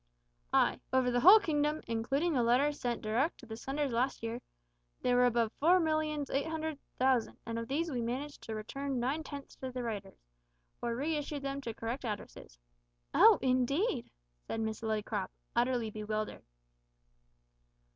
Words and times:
"Ay; 0.51 0.79
over 0.91 1.11
the 1.11 1.19
whole 1.19 1.39
kingdom, 1.39 1.79
including 1.85 2.33
the 2.33 2.41
letters 2.41 2.79
sent 2.79 3.03
direct 3.03 3.37
to 3.39 3.45
the 3.45 3.55
senders 3.55 3.91
last 3.91 4.23
year, 4.23 4.41
there 5.03 5.15
were 5.15 5.27
above 5.27 5.51
four 5.59 5.79
millions 5.79 6.27
eight 6.31 6.47
hundred 6.47 6.79
thousand, 6.97 7.37
and 7.45 7.59
of 7.59 7.67
these 7.67 7.91
we 7.91 8.01
managed 8.01 8.41
to 8.41 8.55
return 8.55 8.99
nine 8.99 9.21
tenths 9.21 9.55
to 9.57 9.71
the 9.71 9.83
writers, 9.83 10.17
or 10.81 10.95
re 10.95 11.15
issued 11.15 11.43
them 11.43 11.61
to 11.61 11.71
corrected 11.75 12.09
addresses." 12.09 12.57
"Oh, 13.13 13.37
indeed!" 13.43 14.09
said 14.47 14.59
Miss 14.61 14.81
Lillycrop, 14.81 15.29
utterly 15.55 15.91
bewildered. 15.91 16.41